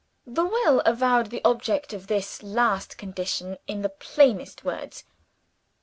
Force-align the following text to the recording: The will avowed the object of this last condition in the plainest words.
The 0.25 0.43
will 0.45 0.79
avowed 0.83 1.27
the 1.29 1.43
object 1.45 1.93
of 1.93 2.07
this 2.07 2.41
last 2.41 2.97
condition 2.97 3.59
in 3.67 3.83
the 3.83 3.89
plainest 3.89 4.65
words. 4.65 5.03